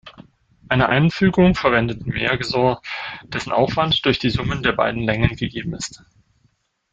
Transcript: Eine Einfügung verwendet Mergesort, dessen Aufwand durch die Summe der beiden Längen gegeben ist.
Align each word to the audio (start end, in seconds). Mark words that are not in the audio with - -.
Eine 0.67 0.89
Einfügung 0.89 1.53
verwendet 1.53 2.07
Mergesort, 2.07 2.83
dessen 3.25 3.51
Aufwand 3.51 4.03
durch 4.03 4.17
die 4.17 4.31
Summe 4.31 4.59
der 4.59 4.71
beiden 4.71 5.03
Längen 5.03 5.35
gegeben 5.35 5.75
ist. 5.75 6.03